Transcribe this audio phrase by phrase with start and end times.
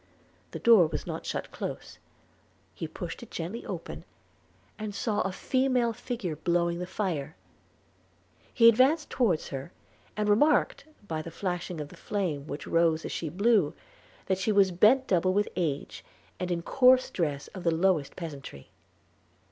[0.49, 1.99] The door was not shut close;
[2.73, 4.03] he pushed it gently open,
[4.79, 7.35] and saw a female figure blowing the fire;
[8.51, 9.71] he advanced towards her,
[10.17, 13.75] and remarked, by the flashing of the flame which rose as she blew,
[14.25, 16.03] that she was bent double with age,
[16.39, 18.71] and in course dress of the lowest peasantry.